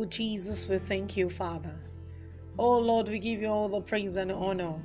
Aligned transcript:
Oh, 0.00 0.04
Jesus, 0.04 0.68
we 0.68 0.78
thank 0.78 1.16
you, 1.16 1.28
Father. 1.28 1.74
Oh, 2.56 2.78
Lord, 2.78 3.08
we 3.08 3.18
give 3.18 3.42
you 3.42 3.48
all 3.48 3.68
the 3.68 3.80
praise 3.80 4.14
and 4.14 4.30
honor. 4.30 4.80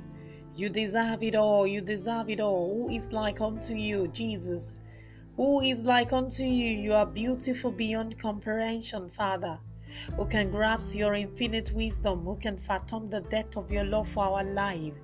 You 0.56 0.68
deserve 0.68 1.22
it 1.22 1.36
all. 1.36 1.68
You 1.68 1.80
deserve 1.80 2.30
it 2.30 2.40
all. 2.40 2.74
Who 2.74 2.92
is 2.92 3.12
like 3.12 3.40
unto 3.40 3.74
you, 3.74 4.08
Jesus? 4.08 4.80
Who 5.36 5.60
is 5.60 5.84
like 5.84 6.12
unto 6.12 6.42
you? 6.42 6.68
You 6.68 6.94
are 6.94 7.06
beautiful 7.06 7.70
beyond 7.70 8.20
comprehension, 8.20 9.08
Father. 9.08 9.56
Who 10.16 10.26
can 10.26 10.50
grasp 10.50 10.96
your 10.96 11.14
infinite 11.14 11.70
wisdom? 11.70 12.24
Who 12.24 12.34
can 12.34 12.58
fathom 12.58 13.08
the 13.08 13.20
depth 13.20 13.56
of 13.56 13.70
your 13.70 13.84
love 13.84 14.08
for 14.08 14.24
our 14.24 14.42
life? 14.42 14.94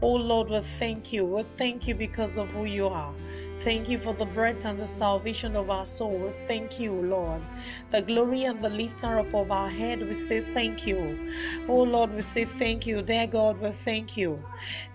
Oh 0.00 0.14
Lord, 0.14 0.48
we 0.48 0.60
thank 0.78 1.12
you. 1.12 1.24
We 1.24 1.42
thank 1.56 1.88
you 1.88 1.96
because 1.96 2.36
of 2.38 2.48
who 2.50 2.66
you 2.66 2.86
are. 2.86 3.12
Thank 3.66 3.88
you 3.88 3.98
for 3.98 4.14
the 4.14 4.26
breath 4.26 4.64
and 4.64 4.78
the 4.78 4.86
salvation 4.86 5.56
of 5.56 5.70
our 5.70 5.84
soul. 5.84 6.32
Thank 6.46 6.78
you, 6.78 6.92
Lord. 6.92 7.42
The 7.90 8.00
glory 8.00 8.44
and 8.44 8.62
the 8.62 8.68
lifter 8.68 9.18
up 9.18 9.34
of 9.34 9.50
our 9.50 9.68
head, 9.68 10.06
we 10.06 10.14
say 10.14 10.40
thank 10.40 10.86
you. 10.86 11.32
Oh 11.66 11.82
Lord, 11.82 12.14
we 12.14 12.22
say 12.22 12.44
thank 12.44 12.86
you. 12.86 13.02
Dear 13.02 13.26
God, 13.26 13.60
we 13.60 13.72
thank 13.72 14.16
you. 14.16 14.40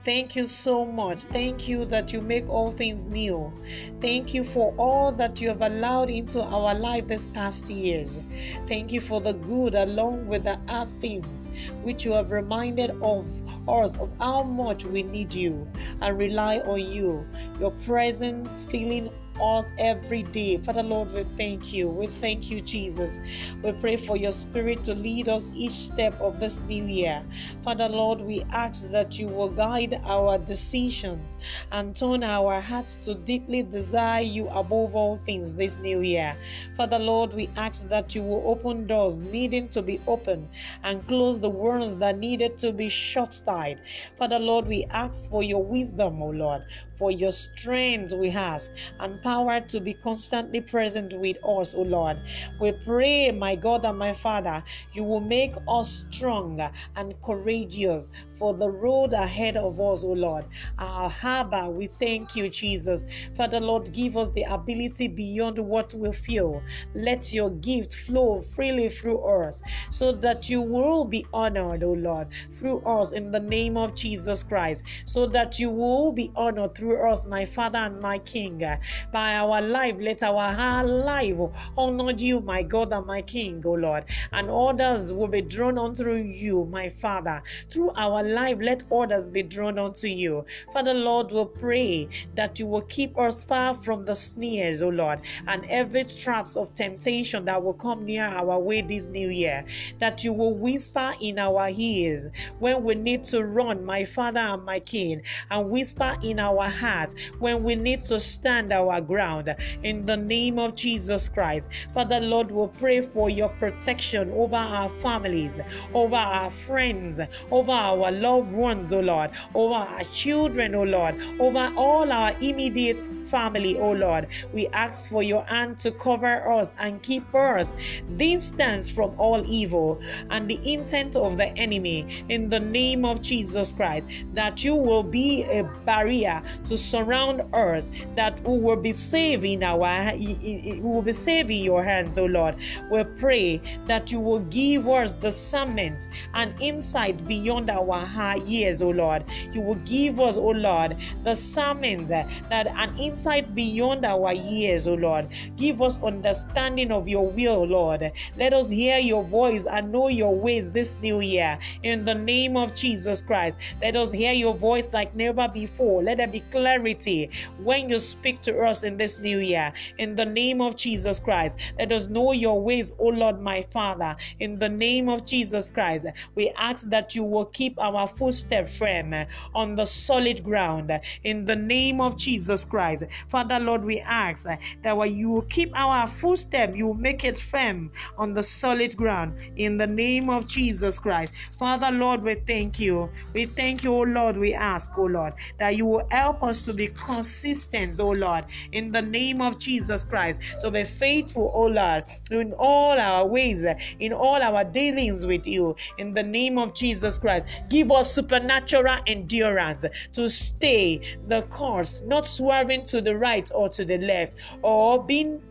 Thank 0.05 0.37
you 0.37 0.47
so 0.47 0.85
much. 0.85 1.23
Thank 1.23 1.67
you 1.67 1.83
that 1.87 2.13
you 2.13 2.21
make 2.21 2.47
all 2.47 2.71
things 2.71 3.03
new. 3.03 3.51
Thank 3.99 4.33
you 4.33 4.45
for 4.45 4.73
all 4.77 5.11
that 5.11 5.41
you 5.41 5.49
have 5.49 5.61
allowed 5.61 6.09
into 6.09 6.41
our 6.41 6.73
life 6.73 7.09
this 7.09 7.27
past 7.27 7.69
years. 7.69 8.19
Thank 8.67 8.93
you 8.93 9.01
for 9.01 9.19
the 9.19 9.33
good 9.33 9.75
along 9.75 10.27
with 10.27 10.45
the 10.45 10.57
hard 10.69 10.97
things 11.01 11.49
which 11.83 12.05
you 12.05 12.13
have 12.13 12.31
reminded 12.31 12.91
of 13.01 13.25
us 13.67 13.97
of 13.97 14.09
how 14.19 14.43
much 14.43 14.85
we 14.85 15.03
need 15.03 15.33
you 15.33 15.67
and 16.01 16.17
rely 16.17 16.59
on 16.59 16.79
you. 16.79 17.25
Your 17.59 17.71
presence 17.85 18.65
filling 18.65 19.09
us 19.39 19.69
every 19.77 20.23
day. 20.23 20.57
Father 20.57 20.83
Lord, 20.83 21.13
we 21.13 21.23
thank 21.23 21.71
you. 21.71 21.87
We 21.87 22.07
thank 22.07 22.49
you, 22.49 22.61
Jesus. 22.61 23.17
We 23.63 23.71
pray 23.73 23.97
for 23.97 24.17
your 24.17 24.31
spirit 24.31 24.83
to 24.85 24.93
lead 24.93 25.29
us 25.29 25.49
each 25.53 25.73
step 25.73 26.19
of 26.19 26.39
this 26.39 26.59
new 26.61 26.85
year. 26.85 27.23
Father 27.63 27.87
Lord, 27.87 28.21
we 28.21 28.43
ask 28.51 28.89
that 28.91 29.17
you 29.17 29.27
will 29.27 29.49
guide 29.49 30.01
our 30.05 30.37
decisions 30.37 31.35
and 31.71 31.95
turn 31.95 32.23
our 32.23 32.59
hearts 32.59 33.05
to 33.05 33.15
deeply 33.15 33.63
desire 33.63 34.21
you 34.21 34.47
above 34.49 34.95
all 34.95 35.19
things 35.25 35.53
this 35.53 35.77
new 35.77 36.01
year. 36.01 36.35
Father 36.75 36.99
Lord, 36.99 37.33
we 37.33 37.49
ask 37.55 37.87
that 37.89 38.15
you 38.15 38.23
will 38.23 38.43
open 38.45 38.87
doors 38.87 39.19
needing 39.19 39.69
to 39.69 39.81
be 39.81 40.01
opened 40.07 40.49
and 40.83 41.07
close 41.07 41.39
the 41.39 41.49
ones 41.49 41.95
that 41.97 42.17
needed 42.17 42.57
to 42.59 42.71
be 42.71 42.89
shut 42.89 43.39
tight. 43.45 43.77
Father 44.17 44.39
Lord, 44.39 44.67
we 44.67 44.85
ask 44.91 45.29
for 45.29 45.43
your 45.43 45.63
wisdom, 45.63 46.21
O 46.21 46.29
Lord 46.29 46.63
for 47.01 47.09
your 47.09 47.31
strength 47.31 48.13
we 48.13 48.29
ask 48.29 48.71
and 48.99 49.20
power 49.21 49.61
to 49.61 49.79
be 49.79 49.93
constantly 49.93 50.61
present 50.61 51.17
with 51.17 51.37
us, 51.43 51.73
O 51.73 51.81
Lord. 51.81 52.19
We 52.59 52.71
pray, 52.71 53.31
my 53.31 53.55
God 53.55 53.85
and 53.85 53.97
my 53.97 54.13
Father, 54.13 54.63
you 54.93 55.03
will 55.03 55.21
make 55.21 55.55
us 55.67 56.05
strong 56.09 56.61
and 56.95 57.21
courageous 57.21 58.11
for 58.37 58.53
the 58.53 58.69
road 58.69 59.13
ahead 59.13 59.55
of 59.55 59.79
us, 59.79 60.03
O 60.03 60.13
Lord. 60.13 60.45
Our 60.79 61.09
harbor, 61.09 61.69
we 61.69 61.87
thank 61.87 62.35
you, 62.35 62.49
Jesus. 62.49 63.05
Father, 63.37 63.59
Lord, 63.59 63.93
give 63.93 64.17
us 64.17 64.31
the 64.31 64.43
ability 64.43 65.07
beyond 65.07 65.59
what 65.59 65.93
we 65.93 66.11
feel. 66.11 66.61
Let 66.95 67.31
your 67.31 67.51
gift 67.51 67.95
flow 67.95 68.41
freely 68.41 68.89
through 68.89 69.19
us 69.19 69.61
so 69.89 70.11
that 70.13 70.49
you 70.49 70.61
will 70.61 71.05
be 71.05 71.25
honored, 71.33 71.83
O 71.83 71.93
Lord, 71.93 72.29
through 72.53 72.79
us 72.79 73.11
in 73.11 73.31
the 73.31 73.39
name 73.39 73.77
of 73.77 73.93
Jesus 73.95 74.43
Christ, 74.43 74.83
so 75.05 75.27
that 75.27 75.59
you 75.59 75.69
will 75.69 76.11
be 76.11 76.31
honored 76.35 76.75
through 76.75 77.07
us, 77.07 77.25
my 77.25 77.45
Father 77.45 77.79
and 77.79 77.99
my 77.99 78.17
King. 78.19 78.63
By 79.11 79.35
our 79.35 79.61
life, 79.61 79.95
let 79.99 80.23
our 80.23 80.83
life 80.85 81.35
honor 81.77 82.13
you, 82.13 82.39
my 82.39 82.63
God 82.63 82.93
and 82.93 83.05
my 83.05 83.21
King, 83.21 83.61
O 83.65 83.73
Lord. 83.73 84.05
And 84.31 84.49
others 84.49 85.11
will 85.11 85.27
be 85.27 85.41
drawn 85.41 85.77
unto 85.77 86.13
you, 86.13 86.65
my 86.71 86.89
Father. 86.89 87.43
Through 87.69 87.91
our 87.91 88.23
life, 88.23 88.57
let 88.61 88.83
others 88.91 89.27
be 89.27 89.43
drawn 89.43 89.77
unto 89.77 90.07
you. 90.07 90.45
Father, 90.71 90.93
Lord, 90.93 91.31
we 91.31 91.43
pray 91.59 92.09
that 92.35 92.57
you 92.59 92.67
will 92.67 92.81
keep 92.83 93.17
us 93.17 93.43
far 93.43 93.75
from 93.75 94.05
the 94.05 94.15
snares, 94.15 94.81
O 94.81 94.89
Lord, 94.89 95.19
and 95.47 95.65
every 95.65 96.05
traps 96.05 96.55
of 96.55 96.73
temptation 96.73 97.45
that 97.45 97.61
will 97.61 97.73
come 97.73 98.05
near 98.05 98.25
our 98.25 98.59
way 98.59 98.81
this 98.81 99.07
new 99.07 99.29
year. 99.29 99.65
That 99.99 100.23
you 100.23 100.31
will 100.31 100.53
whisper 100.53 101.13
in 101.19 101.37
our 101.37 101.69
ears 101.69 102.27
when 102.59 102.83
we 102.83 102.95
need 102.95 103.25
to 103.25 103.43
run, 103.43 103.83
my 103.83 104.05
Father 104.05 104.39
and 104.39 104.63
my 104.63 104.79
King, 104.79 105.23
and 105.49 105.69
whisper 105.69 106.15
in 106.23 106.39
our 106.39 106.69
heart 106.69 107.13
when 107.39 107.63
we 107.63 107.75
need 107.75 108.03
to 108.05 108.19
stand 108.19 108.71
our 108.71 109.00
ground. 109.01 109.53
In 109.83 110.05
the 110.05 110.17
name 110.17 110.59
of 110.59 110.75
Jesus 110.75 111.27
Christ, 111.29 111.67
Father, 111.93 112.19
Lord, 112.19 112.51
we 112.51 112.67
pray 112.79 113.01
for 113.01 113.29
your 113.29 113.49
protection 113.49 114.31
over 114.31 114.55
our 114.55 114.89
families, 114.89 115.59
over 115.93 116.15
our 116.15 116.51
friends, 116.51 117.19
over 117.51 117.71
our 117.71 118.11
loved 118.11 118.51
ones, 118.51 118.93
oh 118.93 118.99
Lord, 118.99 119.31
over 119.53 119.75
our 119.75 120.03
children, 120.05 120.75
oh 120.75 120.83
Lord, 120.83 121.15
over 121.39 121.71
all 121.75 122.11
our 122.11 122.35
immediate 122.41 123.03
family, 123.27 123.77
oh 123.79 123.91
Lord. 123.91 124.27
We 124.53 124.67
ask 124.67 125.09
for 125.09 125.23
your 125.23 125.43
hand 125.45 125.79
to 125.79 125.91
cover 125.91 126.51
us 126.51 126.73
and 126.79 127.01
keep 127.01 127.33
us 127.33 127.75
distance 128.17 128.89
from 128.89 129.17
all 129.17 129.43
evil 129.45 129.99
and 130.29 130.49
the 130.49 130.59
intent 130.73 131.15
of 131.15 131.37
the 131.37 131.47
enemy 131.57 132.25
in 132.29 132.49
the 132.49 132.59
name 132.59 133.05
of 133.05 133.21
Jesus 133.21 133.71
Christ, 133.71 134.07
that 134.33 134.63
you 134.63 134.75
will 134.75 135.03
be 135.03 135.43
a 135.43 135.63
barrier 135.85 136.41
to 136.65 136.77
surround 136.77 137.41
us, 137.53 137.91
that 138.15 138.39
we 138.47 138.57
will 138.57 138.75
be 138.75 138.90
saved 138.93 139.43
in 139.43 139.63
our 139.63 140.13
we 140.15 140.79
will 140.81 141.01
be 141.01 141.13
saved 141.13 141.49
in 141.51 141.63
your 141.63 141.83
hands, 141.83 142.17
oh 142.17 142.25
Lord. 142.25 142.55
We 142.89 143.03
pray 143.03 143.61
that 143.87 144.11
you 144.11 144.19
will 144.19 144.39
give 144.39 144.87
us 144.87 145.13
discernment 145.13 146.07
and 146.33 146.53
insight 146.61 147.27
beyond 147.27 147.69
our 147.69 148.05
high 148.05 148.35
years, 148.35 148.81
oh 148.81 148.89
Lord. 148.89 149.23
You 149.53 149.61
will 149.61 149.75
give 149.75 150.19
us, 150.19 150.37
oh 150.37 150.49
Lord, 150.49 150.97
the 151.23 151.35
sermons 151.35 152.09
that 152.09 152.67
an 152.67 152.97
insight 152.97 153.53
beyond 153.55 154.05
our 154.05 154.33
years, 154.33 154.87
oh 154.87 154.95
Lord. 154.95 155.27
Give 155.57 155.81
us 155.81 156.01
understanding 156.03 156.91
of 156.91 157.07
your 157.07 157.27
will, 157.27 157.65
Lord. 157.65 158.11
Let 158.37 158.53
us 158.53 158.69
hear 158.69 158.97
your 158.97 159.23
voice 159.23 159.65
and 159.65 159.91
know 159.91 160.07
your 160.07 160.35
ways 160.35 160.71
this 160.71 160.97
new 161.01 161.19
year. 161.19 161.57
In 161.83 162.05
the 162.05 162.15
name 162.15 162.57
of 162.57 162.75
Jesus 162.75 163.21
Christ, 163.21 163.59
let 163.81 163.95
us 163.95 164.11
hear 164.11 164.33
your 164.33 164.53
voice 164.53 164.89
like 164.93 165.15
never 165.15 165.47
before. 165.47 166.03
Let 166.03 166.17
there 166.17 166.27
be 166.27 166.41
clarity 166.51 167.29
when 167.59 167.89
you 167.89 167.99
speak 167.99 168.41
to 168.41 168.59
us 168.61 168.80
in 168.83 168.97
this 168.97 169.19
new 169.19 169.39
year. 169.39 169.73
In 169.97 170.15
the 170.15 170.25
name 170.25 170.61
of 170.61 170.75
Jesus 170.75 171.19
Christ, 171.19 171.57
let 171.77 171.91
us 171.91 172.07
know 172.07 172.31
your 172.31 172.61
ways, 172.61 172.93
O 172.99 173.07
Lord, 173.07 173.39
my 173.41 173.61
Father. 173.71 174.15
In 174.39 174.59
the 174.59 174.69
name 174.69 175.09
of 175.09 175.25
Jesus 175.25 175.69
Christ, 175.69 176.07
we 176.35 176.49
ask 176.57 176.89
that 176.89 177.15
you 177.15 177.23
will 177.23 177.45
keep 177.45 177.79
our 177.79 178.07
footstep 178.07 178.67
firm 178.67 179.13
on 179.53 179.75
the 179.75 179.85
solid 179.85 180.43
ground. 180.43 180.91
In 181.23 181.45
the 181.45 181.55
name 181.55 182.01
of 182.01 182.17
Jesus 182.17 182.65
Christ, 182.65 183.05
Father, 183.27 183.59
Lord, 183.59 183.83
we 183.83 183.99
ask 183.99 184.45
that 184.45 185.11
you 185.11 185.29
will 185.29 185.41
keep 185.43 185.71
our 185.75 186.07
footstep, 186.07 186.75
you 186.75 186.87
will 186.87 186.93
make 186.93 187.23
it 187.23 187.37
firm 187.37 187.91
on 188.17 188.33
the 188.33 188.43
solid 188.43 188.95
ground. 188.95 189.37
In 189.55 189.77
the 189.77 189.87
name 189.87 190.29
of 190.29 190.47
Jesus 190.47 190.99
Christ, 190.99 191.33
Father, 191.57 191.91
Lord, 191.91 192.23
we 192.23 192.35
thank 192.35 192.79
you. 192.79 193.09
We 193.33 193.45
thank 193.45 193.83
you, 193.83 193.93
O 193.93 194.01
Lord. 194.01 194.37
We 194.37 194.53
ask, 194.53 194.97
O 194.97 195.03
Lord, 195.03 195.33
that 195.59 195.75
you 195.75 195.85
will 195.85 196.07
help 196.11 196.43
us 196.43 196.63
to 196.63 196.73
be 196.73 196.87
consistent, 196.87 197.99
O 197.99 198.09
Lord, 198.09 198.45
in 198.71 198.91
the 198.91 199.01
name 199.01 199.41
of 199.41 199.59
Jesus 199.59 200.03
Christ, 200.03 200.41
So 200.59 200.71
be 200.71 200.83
faithful, 200.83 201.51
oh 201.53 201.65
Lord, 201.65 202.05
in 202.29 202.53
all 202.53 202.99
our 202.99 203.25
ways, 203.25 203.65
in 203.99 204.13
all 204.13 204.41
our 204.41 204.63
dealings 204.63 205.25
with 205.25 205.47
you, 205.47 205.75
in 205.97 206.13
the 206.13 206.23
name 206.23 206.57
of 206.57 206.73
Jesus 206.73 207.17
Christ. 207.17 207.45
Give 207.69 207.91
us 207.91 208.13
supernatural 208.13 208.99
endurance 209.07 209.85
to 210.13 210.29
stay 210.29 211.17
the 211.27 211.41
course, 211.43 212.01
not 212.05 212.27
swerving 212.27 212.85
to 212.87 213.01
the 213.01 213.15
right 213.17 213.49
or 213.53 213.69
to 213.69 213.85
the 213.85 213.97
left, 213.97 214.35
or 214.61 215.03
being 215.03 215.41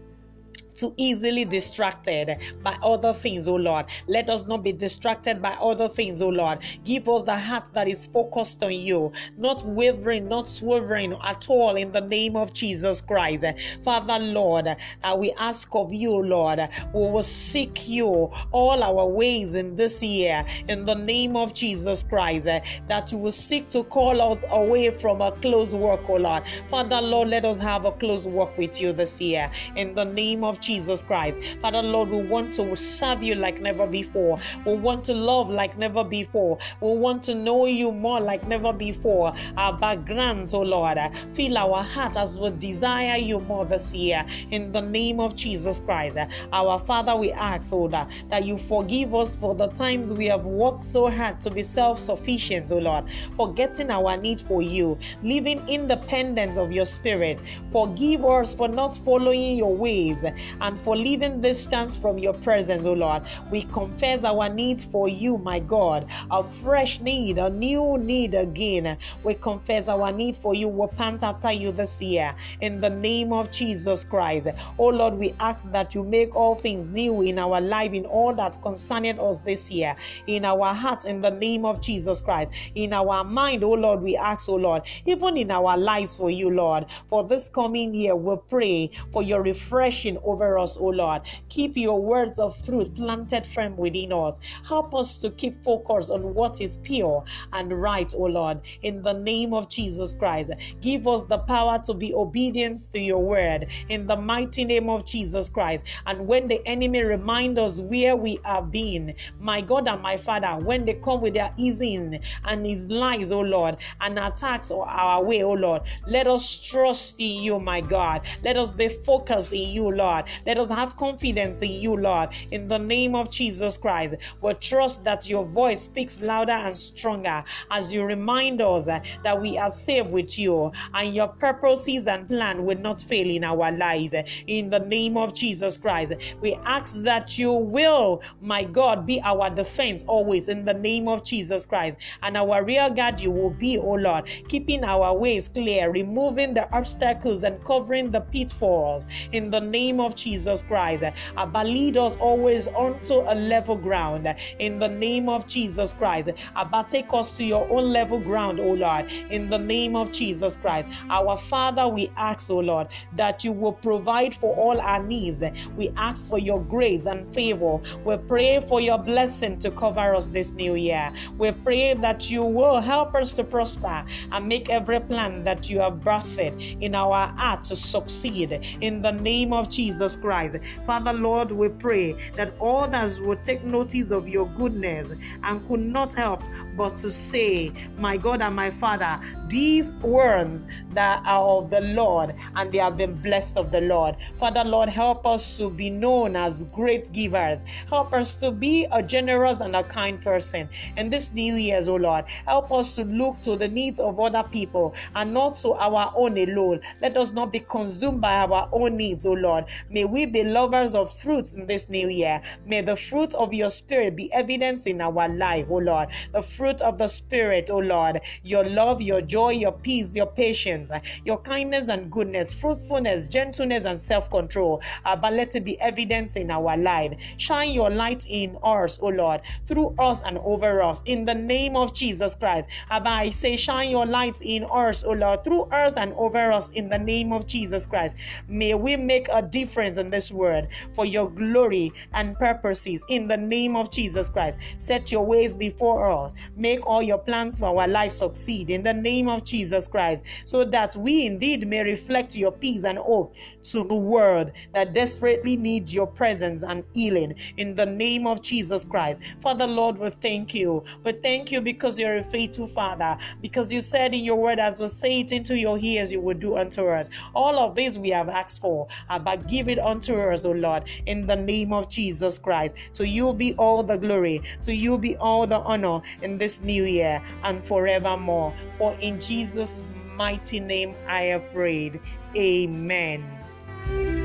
too 0.74 0.94
easily 0.96 1.44
distracted 1.44 2.36
by 2.62 2.76
other 2.82 3.12
things, 3.12 3.48
oh 3.48 3.56
Lord. 3.56 3.86
Let 4.06 4.30
us 4.30 4.46
not 4.46 4.62
be 4.62 4.72
distracted 4.72 5.40
by 5.42 5.52
other 5.52 5.88
things, 5.88 6.22
oh 6.22 6.28
Lord. 6.28 6.60
Give 6.84 7.08
us 7.08 7.22
the 7.24 7.38
heart 7.38 7.72
that 7.74 7.88
is 7.88 8.06
focused 8.06 8.62
on 8.62 8.72
you, 8.72 9.12
not 9.36 9.64
wavering, 9.66 10.28
not 10.28 10.48
swerving 10.48 11.16
at 11.22 11.48
all 11.48 11.76
in 11.76 11.92
the 11.92 12.00
name 12.00 12.36
of 12.36 12.52
Jesus 12.52 13.00
Christ. 13.00 13.44
Father, 13.82 14.18
Lord, 14.18 14.68
uh, 14.68 15.16
we 15.18 15.32
ask 15.38 15.68
of 15.74 15.92
you, 15.92 16.12
Lord, 16.12 16.60
we 16.92 17.00
will 17.00 17.22
seek 17.22 17.88
you 17.88 18.30
all 18.52 18.82
our 18.82 19.06
ways 19.06 19.54
in 19.54 19.76
this 19.76 20.02
year 20.02 20.44
in 20.68 20.84
the 20.84 20.94
name 20.94 21.36
of 21.36 21.54
Jesus 21.54 22.02
Christ, 22.02 22.46
uh, 22.46 22.60
that 22.88 23.12
you 23.12 23.18
will 23.18 23.30
seek 23.30 23.68
to 23.70 23.84
call 23.84 24.20
us 24.20 24.44
away 24.50 24.90
from 24.90 25.20
a 25.20 25.32
close 25.32 25.74
work, 25.74 26.08
oh 26.08 26.16
Lord. 26.16 26.42
Father, 26.68 27.00
Lord, 27.00 27.28
let 27.28 27.44
us 27.44 27.58
have 27.58 27.84
a 27.84 27.92
close 27.92 28.26
work 28.26 28.56
with 28.58 28.80
you 28.80 28.92
this 28.92 29.20
year 29.20 29.50
in 29.76 29.94
the 29.94 30.04
name 30.04 30.44
of 30.44 30.59
Jesus 30.60 31.02
Christ. 31.02 31.38
Father, 31.60 31.82
Lord, 31.82 32.10
we 32.10 32.22
want 32.22 32.54
to 32.54 32.76
serve 32.76 33.22
you 33.22 33.34
like 33.34 33.60
never 33.60 33.86
before. 33.86 34.38
We 34.66 34.74
want 34.74 35.04
to 35.04 35.14
love 35.14 35.48
like 35.48 35.76
never 35.78 36.04
before. 36.04 36.58
We 36.80 36.92
want 36.96 37.22
to 37.24 37.34
know 37.34 37.66
you 37.66 37.92
more 37.92 38.20
like 38.20 38.46
never 38.46 38.72
before. 38.72 39.34
Our 39.56 39.76
backgrounds, 39.76 40.54
oh 40.54 40.62
Lord, 40.62 40.98
fill 41.34 41.58
our 41.58 41.82
hearts 41.82 42.16
as 42.16 42.36
we 42.36 42.50
desire 42.50 43.16
you 43.16 43.40
more 43.40 43.64
this 43.64 43.94
year. 43.94 44.24
In 44.50 44.72
the 44.72 44.80
name 44.80 45.20
of 45.20 45.36
Jesus 45.36 45.80
Christ, 45.80 46.18
our 46.52 46.78
Father, 46.78 47.16
we 47.16 47.32
ask, 47.32 47.72
oh 47.72 47.84
Lord, 47.84 48.08
that 48.28 48.44
you 48.44 48.58
forgive 48.58 49.14
us 49.14 49.34
for 49.36 49.54
the 49.54 49.68
times 49.68 50.12
we 50.12 50.26
have 50.26 50.44
worked 50.44 50.84
so 50.84 51.10
hard 51.10 51.40
to 51.42 51.50
be 51.50 51.62
self 51.62 51.98
sufficient, 51.98 52.70
oh 52.72 52.78
Lord, 52.78 53.04
forgetting 53.36 53.90
our 53.90 54.16
need 54.16 54.40
for 54.40 54.62
you, 54.62 54.98
living 55.22 55.66
independent 55.68 56.58
of 56.58 56.72
your 56.72 56.86
spirit. 56.86 57.42
Forgive 57.72 58.24
us 58.24 58.54
for 58.54 58.68
not 58.68 58.96
following 59.04 59.56
your 59.56 59.74
ways 59.74 60.24
and 60.60 60.78
for 60.80 60.96
leaving 60.96 61.40
distance 61.40 61.96
from 61.96 62.18
your 62.18 62.34
presence, 62.34 62.86
oh 62.86 62.92
Lord. 62.92 63.22
We 63.50 63.62
confess 63.64 64.24
our 64.24 64.48
need 64.48 64.82
for 64.82 65.08
you, 65.08 65.38
my 65.38 65.58
God, 65.58 66.06
a 66.30 66.44
fresh 66.44 67.00
need, 67.00 67.38
a 67.38 67.50
new 67.50 67.98
need 67.98 68.34
again. 68.34 68.96
We 69.24 69.34
confess 69.34 69.88
our 69.88 70.12
need 70.12 70.36
for 70.36 70.54
you. 70.54 70.68
We 70.68 70.86
pant 70.88 71.22
after 71.22 71.52
you 71.52 71.72
this 71.72 72.00
year 72.00 72.34
in 72.60 72.80
the 72.80 72.90
name 72.90 73.32
of 73.32 73.50
Jesus 73.50 74.04
Christ. 74.04 74.48
Oh 74.78 74.88
Lord, 74.88 75.14
we 75.14 75.32
ask 75.40 75.70
that 75.72 75.94
you 75.94 76.04
make 76.04 76.34
all 76.34 76.54
things 76.54 76.88
new 76.88 77.22
in 77.22 77.38
our 77.38 77.60
life, 77.60 77.92
in 77.92 78.06
all 78.06 78.34
that 78.34 78.60
concerned 78.62 79.20
us 79.20 79.42
this 79.42 79.70
year, 79.70 79.94
in 80.26 80.44
our 80.44 80.74
hearts, 80.74 81.04
in 81.04 81.20
the 81.20 81.30
name 81.30 81.64
of 81.64 81.80
Jesus 81.80 82.20
Christ, 82.20 82.52
in 82.74 82.92
our 82.92 83.24
mind, 83.24 83.62
oh 83.64 83.72
Lord, 83.72 84.02
we 84.02 84.16
ask, 84.16 84.48
oh 84.48 84.56
Lord, 84.56 84.82
even 85.06 85.36
in 85.36 85.50
our 85.50 85.76
lives 85.76 86.16
for 86.16 86.30
you, 86.30 86.50
Lord, 86.50 86.86
for 87.06 87.24
this 87.24 87.48
coming 87.48 87.94
year, 87.94 88.16
we 88.16 88.36
pray 88.48 88.90
for 89.12 89.22
your 89.22 89.42
refreshing 89.42 90.18
over 90.24 90.39
us, 90.40 90.76
oh 90.78 90.86
Lord. 90.86 91.22
Keep 91.48 91.76
your 91.76 92.00
words 92.00 92.38
of 92.38 92.56
fruit 92.64 92.94
planted 92.94 93.46
firm 93.46 93.76
within 93.76 94.12
us. 94.12 94.38
Help 94.66 94.94
us 94.94 95.20
to 95.20 95.30
keep 95.30 95.62
focus 95.64 96.10
on 96.10 96.34
what 96.34 96.60
is 96.60 96.78
pure 96.78 97.24
and 97.52 97.72
right, 97.72 98.12
O 98.14 98.24
Lord, 98.24 98.60
in 98.82 99.02
the 99.02 99.12
name 99.12 99.54
of 99.54 99.68
Jesus 99.68 100.14
Christ. 100.14 100.50
Give 100.80 101.06
us 101.06 101.22
the 101.22 101.38
power 101.38 101.80
to 101.86 101.94
be 101.94 102.14
obedient 102.14 102.78
to 102.92 103.00
your 103.00 103.22
word 103.22 103.68
in 103.88 104.06
the 104.06 104.16
mighty 104.16 104.64
name 104.64 104.88
of 104.88 105.04
Jesus 105.04 105.48
Christ. 105.48 105.84
And 106.06 106.26
when 106.26 106.48
the 106.48 106.66
enemy 106.66 107.02
remind 107.02 107.58
us 107.58 107.78
where 107.78 108.16
we 108.16 108.38
have 108.44 108.70
been, 108.70 109.14
my 109.38 109.60
God 109.60 109.88
and 109.88 110.02
my 110.02 110.16
Father, 110.16 110.62
when 110.64 110.84
they 110.84 110.94
come 110.94 111.20
with 111.20 111.34
their 111.34 111.52
easing 111.56 112.20
and 112.44 112.66
his 112.66 112.86
lies, 112.86 113.32
O 113.32 113.40
Lord, 113.40 113.76
and 114.00 114.18
attacks 114.18 114.70
our 114.70 115.22
way, 115.22 115.42
O 115.42 115.52
Lord, 115.52 115.82
let 116.06 116.26
us 116.26 116.56
trust 116.56 117.14
in 117.18 117.42
you, 117.42 117.58
my 117.58 117.80
God. 117.80 118.22
Let 118.42 118.56
us 118.56 118.74
be 118.74 118.88
focused 118.88 119.52
in 119.52 119.70
you, 119.70 119.90
Lord. 119.90 120.24
Let 120.46 120.58
us 120.58 120.68
have 120.68 120.96
confidence 120.96 121.58
in 121.60 121.72
you, 121.72 121.96
Lord, 121.96 122.30
in 122.50 122.68
the 122.68 122.78
name 122.78 123.14
of 123.14 123.30
Jesus 123.30 123.76
Christ. 123.76 124.16
We 124.40 124.54
trust 124.54 125.04
that 125.04 125.28
your 125.28 125.44
voice 125.44 125.82
speaks 125.82 126.20
louder 126.20 126.52
and 126.52 126.76
stronger 126.76 127.44
as 127.70 127.92
you 127.92 128.04
remind 128.04 128.60
us 128.60 128.86
that 128.86 129.40
we 129.40 129.58
are 129.58 129.70
saved 129.70 130.10
with 130.10 130.38
you 130.38 130.72
and 130.94 131.14
your 131.14 131.28
purposes 131.28 132.06
and 132.06 132.28
plan 132.28 132.64
will 132.64 132.78
not 132.78 133.00
fail 133.00 133.28
in 133.28 133.44
our 133.44 133.72
life. 133.72 134.12
In 134.46 134.70
the 134.70 134.78
name 134.78 135.16
of 135.16 135.34
Jesus 135.34 135.76
Christ, 135.76 136.14
we 136.40 136.54
ask 136.64 137.02
that 137.02 137.38
you 137.38 137.52
will, 137.52 138.22
my 138.40 138.64
God, 138.64 139.06
be 139.06 139.20
our 139.24 139.50
defense 139.50 140.04
always 140.06 140.48
in 140.48 140.64
the 140.64 140.74
name 140.74 141.08
of 141.08 141.24
Jesus 141.24 141.66
Christ. 141.66 141.98
And 142.22 142.36
our 142.36 142.64
real 142.64 142.90
God, 142.90 143.20
you 143.20 143.30
will 143.30 143.50
be, 143.50 143.78
oh 143.78 143.94
Lord, 143.94 144.26
keeping 144.48 144.84
our 144.84 145.16
ways 145.16 145.48
clear, 145.48 145.90
removing 145.90 146.54
the 146.54 146.72
obstacles 146.74 147.42
and 147.42 147.62
covering 147.64 148.10
the 148.10 148.20
pitfalls 148.20 149.06
in 149.32 149.50
the 149.50 149.60
name 149.60 150.00
of 150.00 150.14
Jesus 150.20 150.62
Christ. 150.62 151.04
Abba, 151.36 151.64
lead 151.64 151.96
us 151.96 152.16
always 152.16 152.68
onto 152.68 153.14
a 153.14 153.34
level 153.34 153.76
ground 153.76 154.28
in 154.58 154.78
the 154.78 154.88
name 154.88 155.28
of 155.28 155.46
Jesus 155.46 155.94
Christ. 155.94 156.30
Abba, 156.54 156.86
take 156.88 157.12
us 157.12 157.36
to 157.38 157.44
your 157.44 157.68
own 157.70 157.90
level 157.92 158.20
ground, 158.20 158.60
oh 158.60 158.74
Lord, 158.74 159.10
in 159.30 159.48
the 159.48 159.58
name 159.58 159.96
of 159.96 160.12
Jesus 160.12 160.56
Christ. 160.56 160.88
Our 161.08 161.38
Father, 161.38 161.88
we 161.88 162.12
ask, 162.16 162.50
oh 162.50 162.58
Lord, 162.58 162.88
that 163.16 163.42
you 163.44 163.52
will 163.52 163.72
provide 163.72 164.34
for 164.34 164.54
all 164.56 164.80
our 164.80 165.02
needs. 165.02 165.42
We 165.76 165.90
ask 165.96 166.28
for 166.28 166.38
your 166.38 166.60
grace 166.60 167.06
and 167.06 167.32
favor. 167.34 167.78
We 168.04 168.16
pray 168.16 168.60
for 168.68 168.80
your 168.80 168.98
blessing 168.98 169.58
to 169.60 169.70
cover 169.70 170.14
us 170.14 170.26
this 170.28 170.52
new 170.52 170.74
year. 170.74 171.12
We 171.38 171.52
pray 171.52 171.94
that 171.94 172.30
you 172.30 172.42
will 172.42 172.80
help 172.80 173.14
us 173.14 173.32
to 173.34 173.44
prosper 173.44 174.04
and 174.32 174.46
make 174.46 174.68
every 174.68 175.00
plan 175.00 175.44
that 175.44 175.70
you 175.70 175.78
have 175.80 175.94
birthed 175.94 176.82
in 176.82 176.94
our 176.94 177.28
heart 177.38 177.64
to 177.64 177.76
succeed 177.76 178.52
in 178.80 179.00
the 179.02 179.12
name 179.12 179.52
of 179.52 179.68
Jesus 179.68 180.09
Christ. 180.16 180.58
Father, 180.86 181.12
Lord, 181.12 181.52
we 181.52 181.68
pray 181.68 182.12
that 182.36 182.52
others 182.60 183.20
will 183.20 183.36
take 183.36 183.64
notice 183.64 184.10
of 184.10 184.28
your 184.28 184.46
goodness 184.48 185.12
and 185.42 185.66
could 185.68 185.80
not 185.80 186.14
help 186.14 186.42
but 186.76 186.96
to 186.98 187.10
say, 187.10 187.72
My 187.98 188.16
God 188.16 188.40
and 188.40 188.54
my 188.54 188.70
Father, 188.70 189.18
these 189.48 189.92
words 190.02 190.66
that 190.90 191.22
are 191.26 191.44
of 191.58 191.70
the 191.70 191.80
Lord 191.80 192.34
and 192.56 192.72
they 192.72 192.78
have 192.78 192.96
been 192.96 193.14
blessed 193.14 193.56
of 193.56 193.70
the 193.70 193.80
Lord. 193.80 194.16
Father, 194.38 194.64
Lord, 194.64 194.88
help 194.88 195.26
us 195.26 195.56
to 195.58 195.70
be 195.70 195.90
known 195.90 196.36
as 196.36 196.64
great 196.64 197.10
givers. 197.12 197.64
Help 197.88 198.12
us 198.12 198.36
to 198.40 198.50
be 198.50 198.86
a 198.92 199.02
generous 199.02 199.60
and 199.60 199.76
a 199.76 199.82
kind 199.82 200.20
person. 200.22 200.68
In 200.96 201.10
this 201.10 201.32
new 201.32 201.56
year's, 201.56 201.88
oh 201.88 201.96
Lord, 201.96 202.26
help 202.46 202.72
us 202.72 202.94
to 202.96 203.04
look 203.04 203.40
to 203.42 203.56
the 203.56 203.68
needs 203.68 204.00
of 204.00 204.18
other 204.18 204.42
people 204.42 204.94
and 205.14 205.34
not 205.34 205.56
to 205.56 205.72
our 205.72 206.12
own 206.16 206.38
alone. 206.38 206.80
Let 207.00 207.16
us 207.16 207.32
not 207.32 207.52
be 207.52 207.60
consumed 207.60 208.20
by 208.20 208.34
our 208.34 208.68
own 208.72 208.96
needs, 208.96 209.26
oh 209.26 209.32
Lord. 209.32 209.66
May 209.90 209.99
we 210.04 210.26
be 210.26 210.44
lovers 210.44 210.94
of 210.94 211.12
fruits 211.12 211.52
in 211.52 211.66
this 211.66 211.88
new 211.88 212.08
year. 212.08 212.40
May 212.66 212.80
the 212.80 212.96
fruit 212.96 213.34
of 213.34 213.52
your 213.52 213.70
spirit 213.70 214.16
be 214.16 214.32
evidence 214.32 214.86
in 214.86 215.00
our 215.00 215.28
life, 215.28 215.66
oh 215.70 215.76
Lord. 215.76 216.08
The 216.32 216.42
fruit 216.42 216.80
of 216.80 216.98
the 216.98 217.08
spirit, 217.08 217.70
oh 217.70 217.78
Lord. 217.78 218.20
Your 218.42 218.64
love, 218.64 219.00
your 219.00 219.20
joy, 219.22 219.50
your 219.50 219.72
peace, 219.72 220.14
your 220.14 220.26
patience, 220.26 220.90
your 221.24 221.38
kindness 221.38 221.88
and 221.88 222.10
goodness, 222.10 222.52
fruitfulness, 222.52 223.28
gentleness, 223.28 223.84
and 223.84 224.00
self 224.00 224.30
control. 224.30 224.82
Uh, 225.04 225.16
but 225.16 225.32
let 225.32 225.54
it 225.54 225.64
be 225.64 225.80
evidence 225.80 226.36
in 226.36 226.50
our 226.50 226.76
life. 226.76 227.14
Shine 227.38 227.70
your 227.70 227.90
light 227.90 228.24
in 228.28 228.56
us, 228.62 228.98
oh 229.02 229.08
Lord, 229.08 229.40
through 229.66 229.94
us 229.98 230.22
and 230.22 230.38
over 230.38 230.82
us. 230.82 231.02
In 231.04 231.24
the 231.24 231.34
name 231.34 231.76
of 231.76 231.94
Jesus 231.94 232.34
Christ. 232.34 232.68
Abba, 232.90 233.08
I 233.08 233.30
say, 233.30 233.56
shine 233.56 233.90
your 233.90 234.06
light 234.06 234.40
in 234.42 234.64
us, 234.64 235.04
oh 235.04 235.12
Lord, 235.12 235.44
through 235.44 235.62
us 235.64 235.94
and 235.94 236.12
over 236.14 236.52
us 236.52 236.70
in 236.70 236.88
the 236.88 236.98
name 236.98 237.32
of 237.32 237.46
Jesus 237.46 237.86
Christ. 237.86 238.16
May 238.48 238.74
we 238.74 238.96
make 238.96 239.28
a 239.32 239.42
difference 239.42 239.89
in 239.96 240.10
this 240.10 240.30
world 240.30 240.66
for 240.92 241.04
your 241.04 241.30
glory 241.30 241.92
and 242.12 242.36
purposes 242.38 243.04
in 243.08 243.28
the 243.28 243.36
name 243.36 243.76
of 243.76 243.90
Jesus 243.90 244.28
Christ. 244.28 244.58
Set 244.76 245.10
your 245.12 245.24
ways 245.24 245.54
before 245.54 246.10
us. 246.10 246.34
Make 246.56 246.86
all 246.86 247.02
your 247.02 247.18
plans 247.18 247.58
for 247.58 247.66
our 247.66 247.88
life 247.88 248.12
succeed 248.12 248.70
in 248.70 248.82
the 248.82 248.94
name 248.94 249.28
of 249.28 249.44
Jesus 249.44 249.86
Christ, 249.88 250.24
so 250.44 250.64
that 250.64 250.96
we 250.96 251.26
indeed 251.26 251.66
may 251.66 251.82
reflect 251.82 252.36
your 252.36 252.52
peace 252.52 252.84
and 252.84 252.98
hope 252.98 253.34
to 253.64 253.84
the 253.84 253.94
world 253.94 254.52
that 254.74 254.92
desperately 254.94 255.56
needs 255.56 255.94
your 255.94 256.06
presence 256.06 256.62
and 256.62 256.84
healing 256.94 257.34
in 257.56 257.74
the 257.74 257.86
name 257.86 258.26
of 258.26 258.42
Jesus 258.42 258.84
Christ. 258.84 259.22
Father, 259.40 259.66
Lord, 259.66 259.98
we 259.98 260.10
thank 260.10 260.54
you. 260.54 260.84
We 261.04 261.12
thank 261.12 261.50
you 261.50 261.60
because 261.60 261.98
you're 261.98 262.18
a 262.18 262.24
faithful 262.24 262.66
Father, 262.66 263.16
because 263.40 263.72
you 263.72 263.80
said 263.80 264.14
in 264.14 264.24
your 264.24 264.36
word, 264.36 264.58
as 264.58 264.78
we 264.80 264.88
say 264.88 265.20
it 265.20 265.32
into 265.32 265.56
your 265.56 265.78
ears, 265.78 266.12
you 266.12 266.20
will 266.20 266.36
do 266.36 266.56
unto 266.56 266.86
us. 266.88 267.08
All 267.34 267.58
of 267.58 267.74
this 267.74 267.98
we 267.98 268.10
have 268.10 268.28
asked 268.28 268.60
for, 268.60 268.88
uh, 269.08 269.18
but 269.18 269.48
give 269.48 269.68
it 269.70 269.78
unto 269.78 270.14
us, 270.14 270.44
O 270.44 270.50
Lord, 270.50 270.84
in 271.06 271.26
the 271.26 271.36
name 271.36 271.72
of 271.72 271.88
Jesus 271.88 272.38
Christ. 272.38 272.76
So 272.92 273.02
you 273.02 273.32
be 273.32 273.54
all 273.54 273.82
the 273.82 273.96
glory, 273.96 274.42
so 274.60 274.72
you 274.72 274.98
be 274.98 275.16
all 275.16 275.46
the 275.46 275.58
honor 275.60 276.00
in 276.22 276.38
this 276.38 276.62
new 276.62 276.84
year 276.84 277.22
and 277.44 277.64
forevermore. 277.64 278.52
For 278.76 278.94
in 279.00 279.18
Jesus' 279.18 279.82
mighty 280.14 280.60
name 280.60 280.94
I 281.06 281.22
have 281.22 281.52
prayed. 281.52 282.00
Amen. 282.36 284.19